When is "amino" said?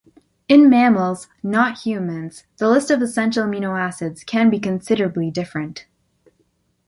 3.45-3.79